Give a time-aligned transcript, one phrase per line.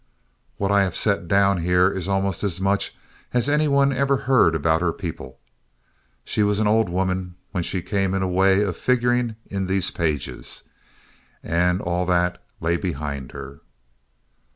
[0.57, 2.95] What I have set down here is almost as much
[3.35, 5.37] as any one ever heard about her people.
[6.25, 9.91] She was an old woman when she came in a way of figuring in these
[9.91, 10.63] pages,
[11.43, 13.59] and all that lay behind her.